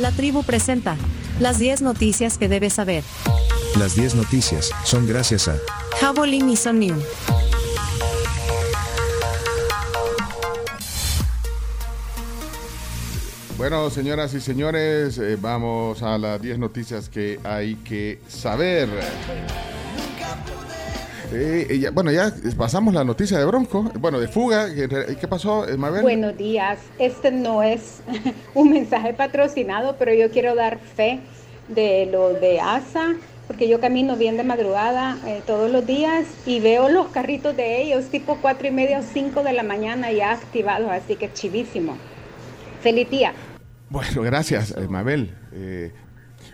La 0.00 0.12
tribu 0.12 0.42
presenta 0.42 0.96
las 1.40 1.58
10 1.58 1.82
noticias 1.82 2.38
que 2.38 2.48
debes 2.48 2.72
saber. 2.72 3.04
Las 3.78 3.94
10 3.94 4.14
noticias 4.14 4.70
son 4.82 5.06
gracias 5.06 5.46
a 5.46 5.58
Javelin 6.00 6.48
y 6.48 6.72
New. 6.72 6.96
Bueno, 13.58 13.90
señoras 13.90 14.32
y 14.32 14.40
señores, 14.40 15.18
eh, 15.18 15.36
vamos 15.38 16.02
a 16.02 16.16
las 16.16 16.40
10 16.40 16.58
noticias 16.58 17.10
que 17.10 17.38
hay 17.44 17.74
que 17.74 18.20
saber. 18.26 18.88
Eh, 21.32 21.88
bueno, 21.92 22.10
ya 22.10 22.32
pasamos 22.56 22.92
la 22.92 23.04
noticia 23.04 23.38
de 23.38 23.44
Bronco, 23.44 23.82
bueno, 23.98 24.18
de 24.18 24.28
fuga. 24.28 24.66
¿Qué 24.74 25.28
pasó, 25.28 25.68
eh, 25.68 25.76
Mabel? 25.76 26.02
Buenos 26.02 26.36
días. 26.36 26.78
Este 26.98 27.30
no 27.30 27.62
es 27.62 28.00
un 28.54 28.70
mensaje 28.70 29.14
patrocinado, 29.14 29.96
pero 29.98 30.12
yo 30.12 30.30
quiero 30.30 30.54
dar 30.54 30.78
fe 30.78 31.20
de 31.68 32.08
lo 32.10 32.34
de 32.34 32.60
ASA, 32.60 33.14
porque 33.46 33.68
yo 33.68 33.80
camino 33.80 34.16
bien 34.16 34.36
de 34.36 34.44
madrugada 34.44 35.16
todos 35.46 35.70
los 35.70 35.86
días 35.86 36.26
y 36.46 36.60
veo 36.60 36.88
los 36.88 37.08
carritos 37.08 37.56
de 37.56 37.82
ellos 37.82 38.06
tipo 38.06 38.38
cuatro 38.40 38.66
y 38.66 38.70
media 38.70 38.98
o 38.98 39.02
5 39.02 39.42
de 39.42 39.52
la 39.52 39.62
mañana 39.62 40.10
ya 40.12 40.32
activados, 40.32 40.90
así 40.90 41.16
que 41.16 41.32
chivísimo. 41.32 41.96
Feliz 42.82 43.10
día. 43.10 43.34
Bueno, 43.90 44.22
gracias, 44.22 44.70
eh, 44.70 44.86
Mabel. 44.88 45.34
Eh, 45.52 45.92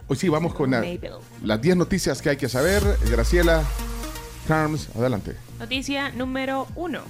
hoy 0.09 0.17
sí, 0.17 0.29
vamos 0.29 0.55
con 0.55 0.71
las 0.71 1.61
10 1.61 1.77
noticias 1.77 2.23
que 2.23 2.31
hay 2.31 2.37
que 2.37 2.49
saber. 2.49 2.83
Graciela 3.11 3.63
Carms, 4.47 4.89
adelante. 4.97 5.35
Noticia 5.59 6.11
número 6.11 6.67
1. 6.77 7.01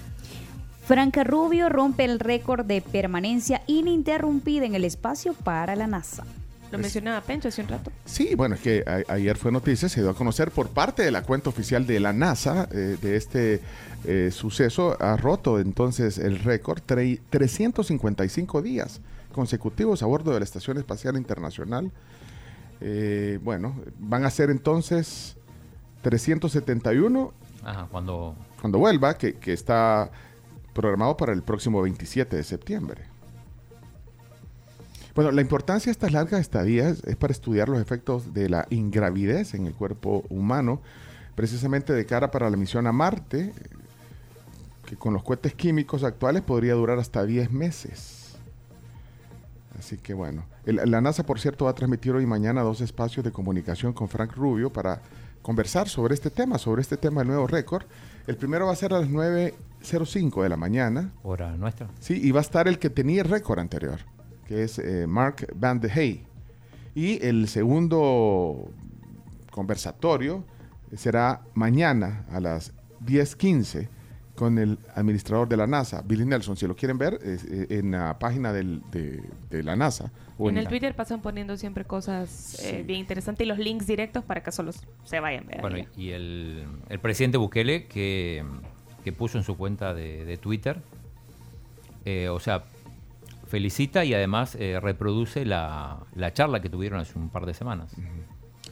Franca 0.86 1.24
Rubio 1.24 1.68
rompe 1.68 2.04
el 2.04 2.20
récord 2.20 2.64
de 2.64 2.80
permanencia 2.80 3.62
ininterrumpida 3.66 4.66
en 4.66 4.74
el 4.74 4.84
espacio 4.84 5.34
para 5.34 5.74
la 5.76 5.86
NASA. 5.86 6.24
Lo 6.70 6.78
mencionaba 6.78 7.20
Pencho 7.20 7.48
hace 7.48 7.62
un 7.62 7.68
rato. 7.68 7.92
Sí, 8.04 8.34
bueno, 8.34 8.56
es 8.56 8.60
que 8.60 9.04
ayer 9.08 9.36
fue 9.36 9.52
noticia, 9.52 9.88
se 9.88 10.00
dio 10.00 10.10
a 10.10 10.14
conocer 10.14 10.50
por 10.50 10.68
parte 10.68 11.02
de 11.04 11.10
la 11.10 11.22
cuenta 11.22 11.48
oficial 11.50 11.86
de 11.86 12.00
la 12.00 12.12
NASA 12.12 12.68
eh, 12.72 12.96
de 13.00 13.16
este 13.16 13.60
suceso. 14.30 14.96
Ha 15.00 15.16
roto 15.16 15.58
entonces 15.60 16.18
el 16.18 16.38
récord, 16.40 16.80
355 16.80 18.62
días 18.62 19.00
consecutivos 19.36 20.02
a 20.02 20.06
bordo 20.06 20.32
de 20.32 20.40
la 20.40 20.44
Estación 20.44 20.78
Espacial 20.78 21.16
Internacional. 21.16 21.92
Eh, 22.80 23.38
bueno, 23.42 23.74
van 23.98 24.24
a 24.24 24.30
ser 24.30 24.50
entonces 24.50 25.36
371 26.06 27.32
Ajá, 27.64 27.88
cuando... 27.90 28.36
cuando 28.60 28.78
vuelva, 28.78 29.18
que, 29.18 29.36
está 29.46 30.08
programado 30.72 31.16
para 31.16 31.32
el 31.32 31.42
próximo 31.42 31.82
27 31.82 32.36
de 32.36 32.44
septiembre. 32.44 33.02
Bueno, 35.16 35.32
la 35.32 35.40
importancia 35.40 35.86
de 35.86 35.92
estas 35.92 36.12
largas 36.12 36.40
estadías 36.40 37.02
es 37.04 37.16
para 37.16 37.32
estudiar 37.32 37.68
los 37.68 37.80
efectos 37.80 38.32
de 38.32 38.48
la 38.48 38.68
ingravidez 38.70 39.54
en 39.54 39.66
el 39.66 39.74
cuerpo 39.74 40.22
humano, 40.28 40.80
precisamente 41.34 41.92
de 41.92 42.06
cara 42.06 42.30
para 42.30 42.48
la 42.50 42.56
misión 42.56 42.86
a 42.86 42.92
Marte, 42.92 43.52
que 44.86 44.94
con 44.94 45.12
los 45.12 45.24
cohetes 45.24 45.54
químicos 45.54 46.04
actuales 46.04 46.42
podría 46.42 46.74
durar 46.74 47.00
hasta 47.00 47.26
10 47.26 47.50
meses. 47.50 48.36
Así 49.76 49.96
que 49.96 50.14
bueno, 50.14 50.44
la 50.66 51.00
NASA, 51.00 51.26
por 51.26 51.40
cierto, 51.40 51.64
va 51.64 51.72
a 51.72 51.74
transmitir 51.74 52.12
hoy 52.12 52.22
y 52.22 52.26
mañana 52.26 52.62
dos 52.62 52.80
espacios 52.80 53.24
de 53.24 53.32
comunicación 53.32 53.92
con 53.92 54.08
Frank 54.08 54.36
Rubio 54.36 54.72
para 54.72 55.02
conversar 55.46 55.88
sobre 55.88 56.12
este 56.14 56.28
tema, 56.28 56.58
sobre 56.58 56.82
este 56.82 56.96
tema 56.96 57.20
del 57.20 57.28
nuevo 57.28 57.46
récord. 57.46 57.84
El 58.26 58.36
primero 58.36 58.66
va 58.66 58.72
a 58.72 58.74
ser 58.74 58.92
a 58.92 58.98
las 58.98 59.08
9.05 59.08 60.42
de 60.42 60.48
la 60.48 60.56
mañana. 60.56 61.12
Hora 61.22 61.56
nuestra. 61.56 61.88
Sí, 62.00 62.20
y 62.20 62.32
va 62.32 62.40
a 62.40 62.42
estar 62.42 62.66
el 62.66 62.80
que 62.80 62.90
tenía 62.90 63.22
el 63.22 63.28
récord 63.28 63.60
anterior, 63.60 64.00
que 64.48 64.64
es 64.64 64.80
eh, 64.80 65.06
Mark 65.06 65.46
Van 65.54 65.78
de 65.78 65.88
Hey. 65.88 66.26
Y 66.96 67.24
el 67.24 67.46
segundo 67.46 68.72
conversatorio 69.52 70.42
será 70.96 71.42
mañana 71.54 72.26
a 72.32 72.40
las 72.40 72.72
10.15 73.04 73.88
con 74.36 74.58
el 74.58 74.78
administrador 74.94 75.48
de 75.48 75.56
la 75.56 75.66
NASA, 75.66 76.02
Billy 76.02 76.24
Nelson. 76.24 76.56
Si 76.56 76.66
lo 76.66 76.76
quieren 76.76 76.98
ver, 76.98 77.18
eh, 77.22 77.66
en 77.70 77.90
la 77.90 78.18
página 78.18 78.52
de, 78.52 78.80
la 79.50 79.74
NASA. 79.74 80.12
O 80.38 80.48
en, 80.50 80.58
el 80.58 80.68
Twitter 80.68 80.94
pasan 80.94 81.22
poniendo 81.22 81.56
siempre 81.56 81.84
cosas 81.84 82.62
eh, 82.62 82.84
bien 82.86 83.00
interesantes 83.00 83.44
y 83.44 83.48
los 83.48 83.58
links 83.58 83.86
directos 83.86 84.22
para 84.22 84.42
que 84.42 84.52
solo 84.52 84.70
se 85.04 85.20
vayan. 85.20 85.46
Bueno, 85.60 85.78
y 85.96 86.10
el, 86.10 86.66
presidente 87.02 87.38
Bukele 87.38 87.86
que, 87.86 88.44
puso 89.16 89.38
en 89.38 89.44
su 89.44 89.56
cuenta 89.56 89.94
de, 89.94 90.38
Twitter, 90.40 90.80
eh, 92.04 92.28
o 92.28 92.38
sea, 92.38 92.64
felicita 93.48 94.04
y 94.04 94.12
además 94.14 94.56
reproduce 94.80 95.44
la, 95.44 96.04
charla 96.34 96.60
que 96.60 96.68
tuvieron 96.68 97.00
hace 97.00 97.18
un 97.18 97.30
par 97.30 97.46
de 97.46 97.54
semanas. 97.54 97.96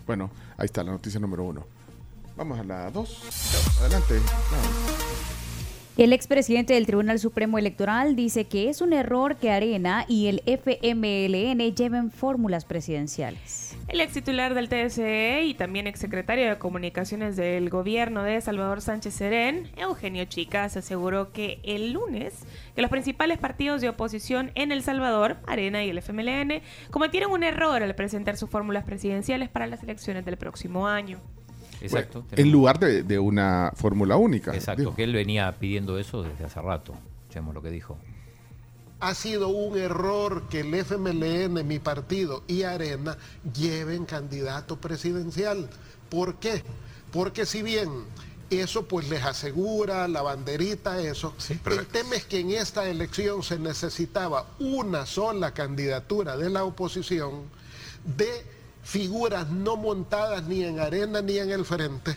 Bueno, 0.07 0.31
ahí 0.59 0.67
está 0.67 0.85
la 0.85 0.93
noticia 0.93 1.19
número 1.19 1.45
uno. 1.45 1.67
Vamos 2.37 2.59
a 2.59 2.65
la 2.65 2.91
dos. 2.91 3.79
Adelante. 3.81 4.21
El 5.97 6.13
expresidente 6.13 6.75
del 6.75 6.87
Tribunal 6.87 7.21
Supremo 7.21 7.57
Electoral 7.57 8.17
dice 8.17 8.47
que 8.47 8.69
es 8.69 8.81
un 8.81 8.93
error 8.93 9.37
que 9.37 9.53
Arena 9.53 10.05
y 10.09 10.27
el 10.27 10.43
FMLN 10.45 11.73
lleven 11.73 12.11
fórmulas 12.11 12.65
presidenciales. 12.65 13.77
El 13.87 14.01
ex 14.01 14.13
titular 14.15 14.55
del 14.55 14.69
TSE 14.69 15.45
y 15.45 15.55
también 15.55 15.87
exsecretario 15.87 16.49
de 16.49 16.59
Comunicaciones 16.59 17.37
del 17.37 17.71
gobierno 17.71 18.25
de 18.25 18.41
Salvador 18.41 18.81
Sánchez 18.81 19.15
Serén, 19.15 19.71
Eugenio 19.77 20.25
Chicas, 20.25 20.77
aseguró 20.77 21.31
que 21.31 21.61
el 21.63 21.93
lunes 21.93 22.41
que 22.75 22.83
los 22.83 22.91
principales 22.91 23.39
partidos 23.39 23.81
de 23.81 23.91
oposición 23.91 24.51
en 24.57 24.73
El 24.73 24.83
Salvador, 24.83 25.37
Arena 25.47 25.85
y 25.85 25.91
el 25.91 25.99
FMLN, 25.99 26.61
cometieron 26.91 27.31
un 27.31 27.45
error 27.45 27.85
al 27.85 27.95
presentar 27.95 28.37
sus 28.37 28.51
fórmulas 28.51 28.83
presidenciales 28.83 29.49
para 29.49 29.69
las 29.69 29.85
elecciones 29.85 30.25
del 30.25 30.39
próximo 30.39 30.89
año. 30.89 31.21
Exacto. 31.81 32.25
en 32.33 32.51
lugar 32.51 32.79
de, 32.79 33.19
una 33.19 33.73
fórmula 33.75 34.17
única. 34.17 34.55
Exacto, 34.55 34.95
que 34.95 35.05
él 35.05 35.13
venía 35.13 35.55
pidiendo 35.59 35.99
eso 35.99 36.23
desde 36.23 36.45
hace 36.45 36.61
rato. 36.61 36.95
Escuchemos 37.23 37.55
lo 37.55 37.63
que 37.63 37.71
dijo. 37.71 37.99
Ha 39.01 39.15
sido 39.15 39.49
un 39.49 39.77
error 39.79 40.45
que 40.49 40.61
el 40.61 40.75
FMLN, 40.75 41.67
mi 41.67 41.79
partido 41.79 42.43
y 42.47 42.63
Arena 42.63 43.19
lleven 43.55 44.07
candidato 44.07 44.81
presidencial. 44.81 45.69
¿Por 46.09 46.37
qué? 46.37 46.63
Porque 47.13 47.45
si 47.45 47.63
bien 47.63 47.89
eso 48.51 48.87
pues 48.87 49.09
les 49.09 49.25
asegura 49.25 50.07
la 50.09 50.23
banderita, 50.23 51.01
eso. 51.01 51.35
el 51.49 51.87
tema 51.87 52.17
es 52.17 52.25
que 52.25 52.41
en 52.41 52.51
esta 52.51 52.89
elección 52.89 53.43
se 53.43 53.59
necesitaba 53.59 54.47
una 54.59 55.07
sola 55.07 55.53
candidatura 55.53 56.37
de 56.37 56.51
la 56.51 56.65
oposición 56.65 57.43
de 58.17 58.45
figuras 58.85 59.51
no 59.51 59.77
montadas 59.77 60.45
ni 60.45 60.63
en 60.63 60.79
arena 60.79 61.23
ni 61.23 61.39
en 61.39 61.51
el 61.51 61.65
frente, 61.65 62.17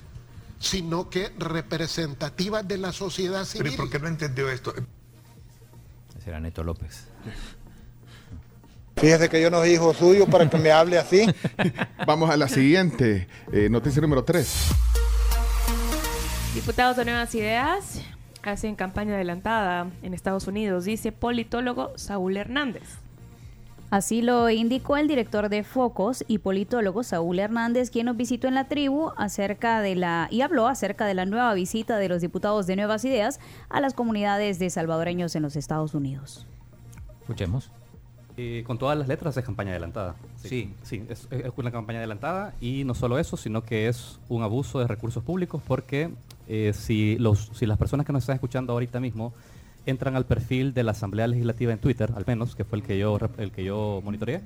sino 0.59 1.09
que 1.09 1.31
representativas 1.37 2.67
de 2.67 2.77
la 2.77 2.91
sociedad 2.91 3.45
civil. 3.45 3.71
Pero 3.71 3.83
¿por 3.83 3.89
qué 3.89 3.99
no 3.99 4.07
entendió 4.07 4.49
esto? 4.49 4.73
Ese 6.17 6.29
era 6.29 6.39
Neto 6.39 6.63
López. 6.63 7.05
Fíjese 8.97 9.29
que 9.29 9.41
yo 9.41 9.49
no 9.49 9.59
soy 9.59 9.71
hijo 9.71 9.93
suyo 9.93 10.25
para 10.25 10.49
que 10.49 10.57
me 10.57 10.71
hable 10.71 10.97
así. 10.97 11.25
Vamos 12.05 12.29
a 12.29 12.37
la 12.37 12.47
siguiente, 12.47 13.27
eh, 13.51 13.69
noticia 13.69 14.01
número 14.01 14.23
3. 14.23 14.71
Diputados 16.55 16.97
de 16.97 17.05
Nuevas 17.05 17.33
Ideas 17.35 18.01
hacen 18.41 18.75
campaña 18.75 19.13
adelantada 19.13 19.87
en 20.01 20.13
Estados 20.13 20.47
Unidos, 20.47 20.85
dice 20.85 21.11
politólogo 21.11 21.93
Saúl 21.97 22.37
Hernández. 22.37 22.83
Así 23.89 24.21
lo 24.21 24.49
indicó 24.49 24.97
el 24.97 25.07
director 25.07 25.47
de 25.47 25.63
Focos 25.63 26.25
y 26.27 26.39
politólogo 26.39 27.03
Saúl 27.03 27.39
Hernández, 27.39 27.89
quien 27.89 28.07
nos 28.07 28.17
visitó 28.17 28.49
en 28.49 28.55
la 28.55 28.67
tribu 28.67 29.11
acerca 29.15 29.79
de 29.79 29.95
la 29.95 30.27
y 30.29 30.41
habló 30.41 30.67
acerca 30.67 31.05
de 31.05 31.13
la 31.13 31.25
nueva 31.25 31.53
visita 31.53 31.97
de 31.97 32.09
los 32.09 32.21
diputados 32.21 32.67
de 32.67 32.75
Nuevas 32.75 33.05
Ideas 33.05 33.39
a 33.69 33.79
las 33.79 33.93
comunidades 33.93 34.59
de 34.59 34.69
salvadoreños 34.69 35.35
en 35.37 35.43
los 35.43 35.55
Estados 35.55 35.93
Unidos. 35.93 36.45
Escuchemos. 37.21 37.71
Eh, 38.35 38.63
con 38.67 38.77
todas 38.77 38.95
las 38.95 39.07
letras 39.07 39.35
es 39.35 39.43
campaña 39.43 39.71
adelantada. 39.71 40.15
Sí, 40.35 40.75
sí, 40.83 41.03
es, 41.09 41.27
una 41.55 41.71
campaña 41.71 41.99
adelantada 41.99 42.53
y 42.61 42.83
no 42.83 42.93
solo 42.93 43.17
eso, 43.17 43.35
sino 43.35 43.63
que 43.63 43.87
es 43.87 44.19
un 44.29 44.43
abuso 44.43 44.79
de 44.79 44.85
recursos 44.85 45.23
públicos 45.23 45.61
porque 45.65 46.11
eh, 46.47 46.71
si, 46.75 47.17
los, 47.17 47.51
si 47.55 47.65
las 47.65 47.79
personas 47.79 48.05
que 48.05 48.13
nos 48.13 48.23
están 48.23 48.35
escuchando 48.35 48.73
ahorita 48.73 48.99
mismo 48.99 49.33
entran 49.87 50.15
al 50.15 50.25
perfil 50.25 50.73
de 50.73 50.83
la 50.83 50.91
Asamblea 50.91 51.27
Legislativa 51.27 51.71
en 51.71 51.79
Twitter, 51.79 52.11
al 52.15 52.25
menos, 52.27 52.55
que 52.55 52.63
fue 52.63 52.77
el 52.77 52.83
que 52.83 52.97
yo, 52.99 53.17
el 53.37 53.51
que 53.51 53.63
yo 53.63 54.01
monitoreé, 54.03 54.41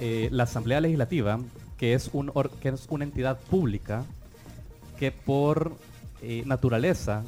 eh, 0.00 0.28
la 0.30 0.42
Asamblea 0.42 0.80
Legislativa, 0.80 1.38
que 1.78 1.94
es, 1.94 2.10
un 2.12 2.32
que 2.60 2.68
es 2.68 2.86
una 2.90 3.04
entidad 3.04 3.38
pública 3.38 4.04
que 4.98 5.12
por 5.12 5.76
eh, 6.22 6.42
naturaleza 6.46 7.22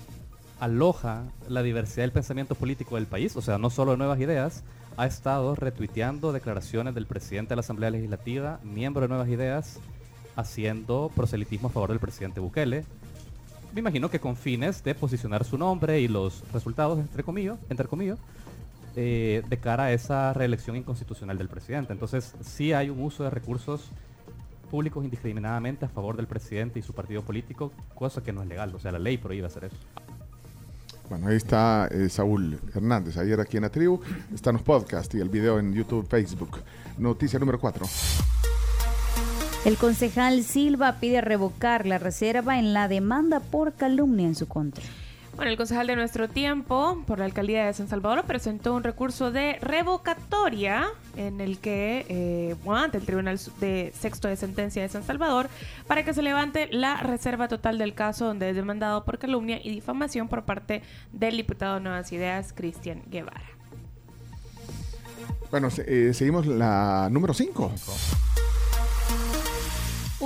aloja 0.61 1.25
la 1.49 1.63
diversidad 1.63 2.05
del 2.05 2.13
pensamiento 2.13 2.55
político 2.55 2.97
del 2.97 3.07
país, 3.07 3.37
o 3.37 3.43
sea, 3.43 3.59
no 3.59 3.71
solo 3.71 3.97
nuevas 3.97 4.21
ideas, 4.21 4.65
ha 4.97 5.07
estado 5.07 5.55
retuiteando 5.55 6.33
declaraciones 6.33 6.95
del 6.95 7.07
presidente 7.07 7.51
de 7.51 7.57
la 7.57 7.61
Asamblea 7.61 7.91
Legislativa, 7.91 8.61
miembro 8.65 9.03
de 9.03 9.09
Nuevas 9.09 9.29
Ideas, 9.29 9.79
haciendo 10.37 11.11
proselitismo 11.15 11.69
a 11.69 11.71
favor 11.71 11.91
del 11.91 11.99
presidente 11.99 12.41
Bukele, 12.41 12.85
me 13.77 13.81
imagino 13.81 14.09
que 14.09 14.19
con 14.21 14.37
fines 14.37 14.83
de 14.83 14.95
posicionar 14.95 15.45
su 15.45 15.59
nombre 15.59 16.01
y 16.01 16.09
los 16.09 16.43
resultados, 16.51 16.99
entre 16.99 17.23
comillas, 17.23 17.59
entre 17.69 17.87
comillas 17.87 18.19
eh, 18.97 19.43
de 19.47 19.59
cara 19.59 19.85
a 19.85 19.93
esa 19.93 20.33
reelección 20.33 20.77
inconstitucional 20.77 21.37
del 21.37 21.51
presidente. 21.51 21.93
Entonces, 21.93 22.33
sí 22.41 22.73
hay 22.73 22.89
un 22.89 23.03
uso 23.03 23.25
de 23.25 23.29
recursos 23.29 23.91
públicos 24.71 25.05
indiscriminadamente 25.05 25.85
a 25.85 25.89
favor 25.91 26.17
del 26.17 26.27
presidente 26.27 26.79
y 26.79 26.83
su 26.83 26.95
partido 26.95 27.21
político, 27.21 27.71
cosa 27.95 28.23
que 28.23 28.33
no 28.33 28.41
es 28.41 28.49
legal. 28.49 28.75
O 28.75 28.79
sea, 28.79 28.93
la 28.93 28.99
ley 28.99 29.19
prohíbe 29.19 29.47
hacer 29.47 29.65
eso. 29.65 29.77
Bueno, 31.11 31.29
ahí 31.29 31.37
está 31.37 31.87
eh, 31.91 32.09
Saúl 32.09 32.59
Hernández, 32.75 33.19
ayer 33.19 33.39
aquí 33.41 33.59
en 33.59 33.65
la 33.65 33.71
tribu. 33.71 34.01
Están 34.35 34.55
los 34.55 34.63
podcasts 34.63 35.15
y 35.17 35.21
el 35.21 35.29
video 35.29 35.59
en 35.59 35.75
YouTube, 35.75 36.09
Facebook. 36.09 36.61
Noticia 36.97 37.39
número 37.39 37.61
4. 37.61 37.85
El 39.67 39.77
concejal 39.79 40.45
Silva 40.45 41.01
pide 41.01 41.21
revocar 41.21 41.87
la 41.87 41.99
reserva 41.99 42.61
en 42.61 42.73
la 42.73 42.87
demanda 42.87 43.41
por 43.41 43.73
calumnia 43.73 44.25
en 44.25 44.37
su 44.37 44.47
contra. 44.47 44.85
Bueno, 45.35 45.51
el 45.51 45.57
concejal 45.57 45.89
de 45.89 45.97
nuestro 45.97 46.29
tiempo 46.29 47.03
por 47.05 47.19
la 47.19 47.25
alcaldía 47.25 47.67
de 47.67 47.75
San 47.75 47.89
Salvador 47.89 48.23
presentó 48.27 48.75
un 48.75 48.85
recurso 48.85 49.33
de 49.33 49.59
revocatoria 49.61 50.87
en 51.17 51.41
el 51.41 51.59
que, 51.59 52.07
eh, 52.09 52.55
bueno, 52.63 52.85
ante 52.85 52.99
el 52.99 53.05
Tribunal 53.05 53.41
de 53.59 53.93
Sexto 53.99 54.29
de 54.29 54.37
Sentencia 54.37 54.83
de 54.83 54.89
San 54.89 55.03
Salvador, 55.03 55.49
para 55.89 56.05
que 56.05 56.15
se 56.15 56.23
levante 56.23 56.69
la 56.71 56.99
reserva 56.99 57.49
total 57.49 57.77
del 57.77 57.93
caso 57.93 58.27
donde 58.27 58.51
es 58.51 58.55
demandado 58.55 59.05
por 59.05 59.19
calumnia 59.19 59.59
y 59.61 59.71
difamación 59.71 60.29
por 60.29 60.45
parte 60.45 60.83
del 61.13 61.37
diputado 61.37 61.75
de 61.75 61.81
Nuevas 61.81 62.13
Ideas, 62.13 62.53
Cristian 62.53 63.03
Guevara. 63.11 63.43
Bueno, 65.51 65.71
eh, 65.79 66.13
seguimos 66.15 66.47
la 66.47 67.09
número 67.11 67.35
5. 67.35 67.73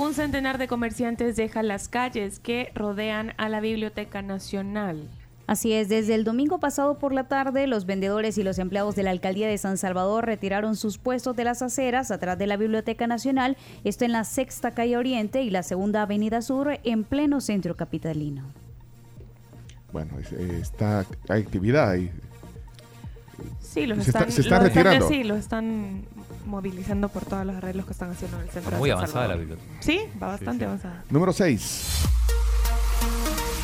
Un 0.01 0.15
centenar 0.15 0.57
de 0.57 0.67
comerciantes 0.67 1.35
deja 1.35 1.61
las 1.61 1.87
calles 1.87 2.39
que 2.39 2.71
rodean 2.73 3.33
a 3.37 3.49
la 3.49 3.59
Biblioteca 3.59 4.21
Nacional. 4.23 5.07
Así 5.45 5.73
es, 5.73 5.89
desde 5.89 6.15
el 6.15 6.23
domingo 6.23 6.59
pasado 6.59 6.97
por 6.97 7.13
la 7.13 7.25
tarde, 7.27 7.67
los 7.67 7.85
vendedores 7.85 8.37
y 8.37 8.43
los 8.43 8.57
empleados 8.57 8.95
de 8.95 9.03
la 9.03 9.11
alcaldía 9.11 9.47
de 9.47 9.57
San 9.59 9.77
Salvador 9.77 10.25
retiraron 10.25 10.75
sus 10.75 10.97
puestos 10.97 11.35
de 11.35 11.43
las 11.43 11.61
aceras 11.61 12.09
atrás 12.09 12.39
de 12.39 12.47
la 12.47 12.57
Biblioteca 12.57 13.05
Nacional, 13.05 13.57
esto 13.83 14.05
en 14.05 14.11
la 14.13 14.23
sexta 14.23 14.71
calle 14.71 14.97
Oriente 14.97 15.43
y 15.43 15.49
la 15.51 15.61
segunda 15.61 16.01
avenida 16.03 16.41
Sur, 16.41 16.79
en 16.83 17.03
pleno 17.03 17.39
centro 17.41 17.75
capitalino. 17.75 18.43
Bueno, 19.91 20.13
eh, 20.31 20.59
está, 20.61 21.05
hay 21.29 21.41
actividad 21.43 21.89
ahí. 21.91 22.09
Sí, 23.59 23.85
los 23.85 23.99
Se 24.03 24.09
está- 24.11 24.19
están, 24.19 24.31
se 24.31 24.41
están 24.41 24.59
los 24.63 24.67
están- 24.69 24.83
retirando. 24.83 25.07
sí, 25.09 25.23
los 25.23 25.37
están 25.37 26.01
movilizando 26.51 27.09
por 27.09 27.25
todos 27.25 27.45
los 27.45 27.55
arreglos 27.55 27.85
que 27.85 27.93
están 27.93 28.11
haciendo 28.11 28.37
en 28.37 28.43
el 28.43 28.49
centro 28.49 28.69
Está 28.69 28.75
de 28.75 28.79
muy 28.79 28.89
San 28.89 28.97
avanzada 28.99 29.27
la 29.29 29.35
biblioteca. 29.35 29.71
Sí, 29.79 30.01
va 30.21 30.27
bastante 30.27 30.65
avanzada. 30.65 31.03
Número 31.09 31.33
6. 31.33 32.05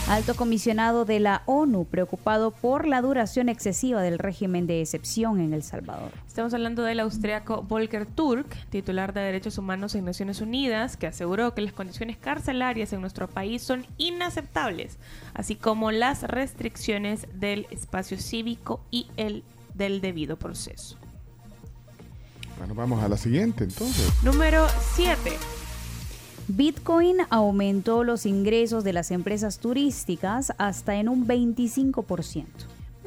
Alto 0.09 0.35
comisionado 0.35 1.03
de 1.03 1.19
la 1.19 1.43
ONU 1.47 1.83
preocupado 1.83 2.51
por 2.51 2.87
la 2.87 3.01
duración 3.01 3.49
excesiva 3.49 4.01
del 4.01 4.19
régimen 4.19 4.65
de 4.65 4.79
excepción 4.79 5.41
en 5.41 5.53
El 5.53 5.63
Salvador. 5.63 6.11
Estamos 6.25 6.53
hablando 6.53 6.83
del 6.83 7.01
austriaco 7.01 7.61
Volker 7.63 8.05
Turk, 8.05 8.47
titular 8.69 9.13
de 9.13 9.19
Derechos 9.19 9.57
Humanos 9.57 9.95
en 9.95 10.05
Naciones 10.05 10.39
Unidas, 10.39 10.95
que 10.95 11.07
aseguró 11.07 11.53
que 11.53 11.61
las 11.61 11.73
condiciones 11.73 12.15
carcelarias 12.15 12.93
en 12.93 13.01
nuestro 13.01 13.27
país 13.27 13.61
son 13.61 13.85
inaceptables, 13.97 14.97
así 15.33 15.57
como 15.57 15.91
las 15.91 16.23
restricciones 16.23 17.27
del 17.33 17.67
espacio 17.69 18.17
cívico 18.17 18.79
y 18.89 19.07
el 19.17 19.43
del 19.73 19.99
debido 19.99 20.37
proceso. 20.37 20.97
Bueno, 22.57 22.75
vamos 22.75 23.03
a 23.03 23.07
la 23.07 23.17
siguiente 23.17 23.63
entonces. 23.63 24.11
Número 24.23 24.65
7. 24.95 25.31
Bitcoin 26.47 27.17
aumentó 27.29 28.03
los 28.03 28.25
ingresos 28.25 28.83
de 28.83 28.93
las 28.93 29.11
empresas 29.11 29.59
turísticas 29.59 30.53
hasta 30.57 30.95
en 30.95 31.09
un 31.09 31.27
25%. 31.27 32.45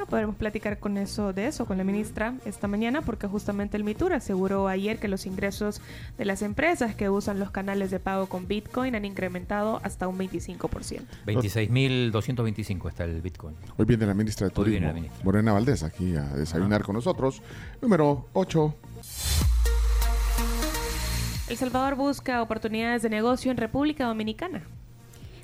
No 0.00 0.06
podremos 0.06 0.34
platicar 0.34 0.78
con 0.78 0.96
eso 0.96 1.34
de 1.34 1.46
eso 1.46 1.66
con 1.66 1.76
la 1.76 1.84
ministra 1.84 2.32
esta 2.46 2.66
mañana 2.66 3.02
porque 3.02 3.26
justamente 3.26 3.76
el 3.76 3.84
MITUR 3.84 4.14
aseguró 4.14 4.66
ayer 4.66 4.98
que 4.98 5.08
los 5.08 5.26
ingresos 5.26 5.82
de 6.16 6.24
las 6.24 6.40
empresas 6.40 6.94
que 6.94 7.10
usan 7.10 7.38
los 7.38 7.50
canales 7.50 7.90
de 7.90 8.00
pago 8.00 8.24
con 8.24 8.48
Bitcoin 8.48 8.94
han 8.94 9.04
incrementado 9.04 9.78
hasta 9.84 10.08
un 10.08 10.18
25%. 10.18 11.02
26.225 11.26 12.88
está 12.88 13.04
el 13.04 13.20
Bitcoin. 13.20 13.54
Hoy 13.76 13.84
viene 13.84 14.06
la 14.06 14.14
ministra 14.14 14.48
de 14.48 14.54
Hoy 14.56 14.70
viene 14.70 14.86
Turismo, 14.86 14.86
la 14.86 14.94
ministra. 14.94 15.22
Morena 15.22 15.52
Valdés, 15.52 15.82
aquí 15.82 16.16
a 16.16 16.22
desayunar 16.28 16.82
con 16.82 16.94
nosotros. 16.94 17.42
Número 17.82 18.26
8. 18.32 18.74
El 21.50 21.56
Salvador 21.58 21.96
busca 21.96 22.40
oportunidades 22.40 23.02
de 23.02 23.10
negocio 23.10 23.50
en 23.50 23.58
República 23.58 24.06
Dominicana. 24.06 24.62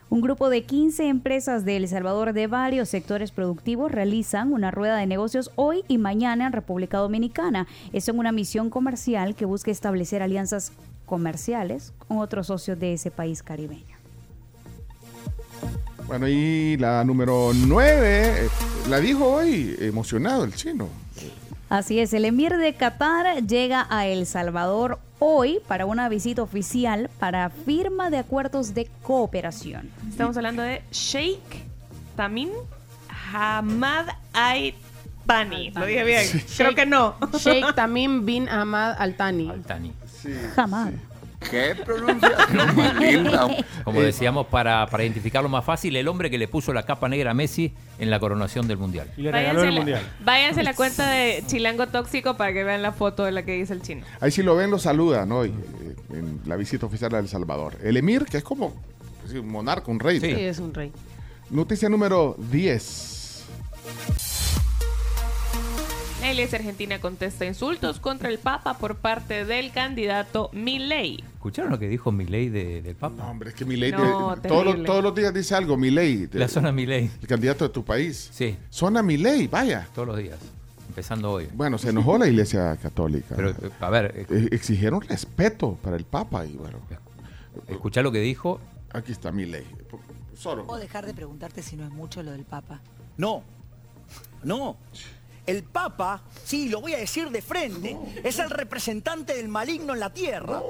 Un 0.09 0.21
grupo 0.21 0.51
de 0.51 0.63
15 0.63 1.09
empresas 1.09 1.65
de 1.65 1.77
El 1.77 1.89
Salvador 1.89 2.33
de 2.33 2.47
varios 2.47 2.89
sectores 2.89 3.33
productivos 3.33 3.91
realizan 3.91 4.53
una 4.53 4.71
rueda 4.71 4.97
de 4.97 5.07
negocios 5.07 5.51
hoy 5.57 5.85
y 5.89 5.99
mañana 5.99 6.47
en 6.47 6.53
República 6.53 6.99
Dominicana. 6.99 7.67
Esto 7.93 8.13
en 8.13 8.21
una 8.21 8.31
misión 8.31 8.71
comercial 8.71 9.35
que 9.35 9.47
busca 9.47 9.73
establecer 9.73 10.23
alianzas 10.23 10.71
comerciales 11.07 11.93
con 12.07 12.19
otros 12.19 12.47
socios 12.47 12.79
de 12.79 12.93
ese 12.93 13.11
país 13.11 13.43
caribeño. 13.43 13.97
Bueno, 16.07 16.29
y 16.29 16.77
la 16.77 17.03
número 17.03 17.51
9. 17.53 18.49
La 18.89 19.01
dijo 19.01 19.27
hoy, 19.27 19.75
emocionado 19.81 20.45
el 20.45 20.55
chino. 20.55 20.89
Así 21.69 21.99
es, 21.99 22.13
el 22.13 22.25
emir 22.25 22.57
de 22.57 22.75
Qatar 22.75 23.45
llega 23.45 23.89
a 23.91 24.07
El 24.07 24.27
Salvador 24.27 25.01
hoy 25.19 25.61
para 25.67 25.87
una 25.87 26.09
visita 26.09 26.43
oficial 26.43 27.11
para 27.19 27.51
firma 27.51 28.11
de 28.11 28.19
acuerdos 28.19 28.75
de 28.75 28.89
cooperación. 29.03 29.91
Estamos 30.09 30.37
hablando 30.37 30.63
de 30.63 30.83
Sheikh 30.91 31.65
Tamim 32.17 32.51
Hamad 33.33 34.09
Al 34.33 34.75
Thani. 35.27 35.71
Lo 35.73 35.87
dije 35.87 36.05
bien. 36.05 36.27
Creo 36.57 36.75
que 36.75 36.87
no. 36.87 37.17
Sheikh 37.39 37.75
Tamim 37.75 38.25
bin 38.25 38.49
Ahmad 38.49 38.97
Al 38.99 39.17
Thani. 39.17 39.51
Tani. 39.67 39.93
Jamás. 40.55 40.93
Qué 41.51 41.75
pronunciación 41.85 42.77
más 42.77 42.95
linda. 43.01 43.49
Como 43.85 44.01
Eh, 44.01 44.05
decíamos, 44.05 44.47
para, 44.47 44.87
para 44.89 45.05
identificarlo 45.05 45.49
más 45.49 45.65
fácil, 45.65 45.95
el 45.97 46.09
hombre 46.09 46.31
que 46.31 46.39
le 46.39 46.49
puso 46.49 46.73
la 46.73 46.85
capa 46.85 47.09
negra 47.09 47.31
a 47.31 47.35
Messi 47.35 47.73
en 47.99 48.11
la 48.11 48.19
coronación 48.21 48.67
del 48.69 48.79
Mundial. 48.79 49.09
Y 49.17 49.23
le 49.23 49.33
regaló 49.33 49.61
Váyanse 49.61 49.69
el 49.69 49.75
la, 49.75 49.81
mundial. 49.81 50.03
váyanse 50.25 50.61
a 50.61 50.65
la 50.65 50.75
cuenta 50.75 51.11
de 51.11 51.45
Chilango 51.47 51.87
Tóxico 51.89 52.37
para 52.37 52.53
que 52.53 52.65
vean 52.65 52.83
la 52.83 52.93
foto 52.93 53.25
de 53.25 53.33
la 53.33 53.45
que 53.45 53.53
dice 53.53 53.73
el 53.73 53.83
chino. 53.83 54.05
Ahí 54.21 54.31
si 54.31 54.43
lo 54.43 54.57
ven, 54.57 54.71
lo 54.71 54.79
saludan 54.79 55.31
hoy 55.33 55.49
eh, 55.83 55.95
en 56.11 56.41
la 56.47 56.57
visita 56.57 56.87
oficial 56.87 57.15
a 57.15 57.19
El 57.19 57.29
Salvador. 57.29 57.79
El 57.83 57.97
emir, 57.97 58.25
que 58.25 58.39
es 58.39 58.45
como 58.45 58.75
un 59.33 59.49
monarca, 59.49 59.91
un 59.91 60.01
rey. 60.01 60.21
Sí, 60.21 60.27
es 60.31 60.59
un 60.59 60.73
rey. 60.75 60.93
Noticia 61.51 61.89
número 61.89 62.35
10. 62.51 63.13
La 66.21 66.33
Iglesia 66.33 66.59
Argentina 66.59 66.99
contesta 67.01 67.45
insultos 67.45 68.01
contra 68.01 68.29
el 68.29 68.39
Papa 68.39 68.79
por 68.79 68.97
parte 68.97 69.45
del 69.45 69.71
candidato 69.71 70.51
Milei. 70.53 71.23
¿Escucharon 71.47 71.71
lo 71.71 71.79
que 71.79 71.89
dijo 71.89 72.11
Milei 72.11 72.49
de, 72.49 72.83
del 72.83 72.97
Papa? 72.97 73.15
No, 73.25 73.31
hombre, 73.31 73.51
es 73.51 73.55
que 73.55 73.65
Milei 73.65 73.93
No, 73.93 74.37
te- 74.41 74.49
todos, 74.49 74.65
los, 74.65 74.73
terrible. 74.75 74.87
todos 74.87 75.03
los 75.05 75.15
días 75.15 75.33
dice 75.33 75.55
algo, 75.55 75.77
Milei. 75.77 76.29
La 76.33 76.49
zona 76.49 76.73
Milei. 76.73 77.09
El 77.21 77.29
candidato 77.29 77.65
de 77.69 77.71
tu 77.73 77.85
país. 77.85 78.31
Sí, 78.33 78.57
Zona 78.69 79.01
Milei, 79.03 79.47
vaya. 79.47 79.87
todos 79.95 80.09
los 80.09 80.19
días. 80.19 80.39
Empezando 80.89 81.31
hoy. 81.31 81.49
Bueno, 81.55 81.79
se 81.79 81.91
enojó 81.91 82.19
la 82.19 82.27
iglesia 82.27 82.77
católica. 82.83 83.37
Pero, 83.37 83.55
a 83.81 83.91
ver, 83.91 84.13
eh, 84.17 84.27
Eh, 84.29 84.49
exigieron 84.51 85.01
respeto 85.03 85.79
para 85.83 85.97
el 85.97 86.05
Papa 86.05 86.45
y 86.45 86.53
bueno, 86.57 86.79
escuchá 87.69 88.03
lo 88.03 88.11
que 88.11 88.21
dijo. 88.21 88.59
aquí 88.93 89.13
está 89.13 89.31
Milei. 89.31 89.65
Solo. 90.37 90.67
¿Puedo 90.67 90.81
dejar 90.81 91.07
de 91.07 91.15
preguntarte 91.15 91.63
si 91.63 91.77
no 91.77 91.85
es 91.85 91.91
mucho 91.93 92.23
lo 92.25 92.33
del 92.33 92.45
Papa? 92.45 92.81
No, 93.17 93.43
no. 94.43 94.77
El 95.47 95.63
Papa, 95.63 96.23
sí, 96.45 96.69
lo 96.69 96.81
voy 96.81 96.95
a 96.95 96.99
decir 96.99 97.31
de 97.31 97.41
frente, 97.41 97.97
es 98.25 98.39
el 98.41 98.51
representante 98.51 99.35
del 99.37 99.49
maligno 99.49 99.95
en 99.95 100.01
la 100.01 100.13
tierra, 100.13 100.61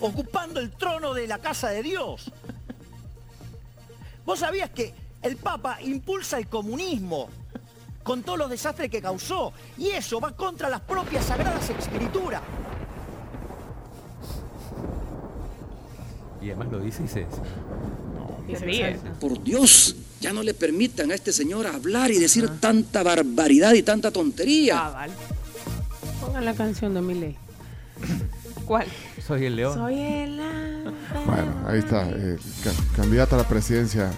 ocupando 0.00 0.58
el 0.58 0.72
trono 0.72 1.14
de 1.14 1.28
la 1.28 1.38
casa 1.38 1.68
de 1.70 1.82
Dios. 1.82 2.32
¿Vos 4.24 4.40
sabías 4.40 4.70
que 4.70 4.92
el 5.22 5.36
Papa 5.36 5.78
impulsa 5.80 6.38
el 6.38 6.48
comunismo 6.48 7.28
con 8.02 8.24
todos 8.24 8.38
los 8.38 8.50
desastres 8.50 8.90
que 8.90 9.00
causó? 9.00 9.52
Y 9.78 9.90
eso 9.90 10.20
va 10.20 10.32
contra 10.32 10.68
las 10.68 10.80
propias 10.80 11.24
sagradas 11.26 11.70
escrituras. 11.70 12.42
Y 16.42 16.46
además 16.46 16.68
lo 16.72 16.80
dice 16.80 17.04
y 17.04 17.08
se... 17.08 17.26
Y 18.48 18.56
se 18.56 18.64
ríe. 18.64 18.98
Por 19.20 19.40
Dios, 19.42 19.96
ya 20.20 20.32
no 20.32 20.42
le 20.42 20.54
permitan 20.54 21.10
a 21.10 21.14
este 21.14 21.32
señor 21.32 21.66
hablar 21.66 22.10
y 22.10 22.18
decir 22.18 22.48
tanta 22.60 23.02
barbaridad 23.02 23.74
y 23.74 23.82
tanta 23.82 24.10
tontería. 24.10 24.74
Cabal. 24.76 25.10
Pongan 26.20 26.44
la 26.44 26.54
canción 26.54 26.94
de 26.94 27.02
Miley. 27.02 27.36
¿Cuál? 28.64 28.86
Soy 29.24 29.44
el 29.46 29.56
león. 29.56 29.74
Soy 29.74 30.00
el 30.00 30.40
Bueno, 31.26 31.64
ahí 31.68 31.78
está. 31.78 32.08
eh, 32.10 32.36
ca- 32.64 32.96
candidato 32.96 33.34
a 33.36 33.38
la 33.38 33.48
presidencia 33.48 34.10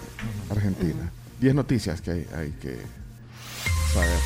argentina. 0.50 1.11
Diez 1.40 1.55
noticias 1.55 2.00
que 2.00 2.11
hay, 2.12 2.26
hay 2.35 2.50
que 2.52 2.76
saber. 3.93 4.19